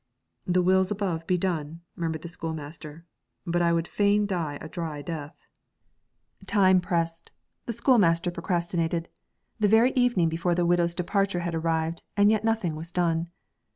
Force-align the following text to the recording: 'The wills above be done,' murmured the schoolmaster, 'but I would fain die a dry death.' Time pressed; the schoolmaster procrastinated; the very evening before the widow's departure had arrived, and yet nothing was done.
'The 0.47 0.63
wills 0.63 0.89
above 0.89 1.27
be 1.27 1.37
done,' 1.37 1.79
murmured 1.95 2.23
the 2.23 2.27
schoolmaster, 2.27 3.05
'but 3.45 3.61
I 3.61 3.71
would 3.71 3.87
fain 3.87 4.25
die 4.25 4.57
a 4.59 4.67
dry 4.67 5.03
death.' 5.03 5.45
Time 6.47 6.81
pressed; 6.81 7.29
the 7.67 7.73
schoolmaster 7.73 8.31
procrastinated; 8.31 9.09
the 9.59 9.67
very 9.67 9.91
evening 9.91 10.27
before 10.27 10.55
the 10.55 10.65
widow's 10.65 10.95
departure 10.95 11.41
had 11.41 11.53
arrived, 11.53 12.01
and 12.17 12.31
yet 12.31 12.43
nothing 12.43 12.75
was 12.75 12.91
done. 12.91 13.27